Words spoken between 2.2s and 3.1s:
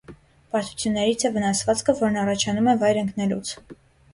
առաջանում է վայր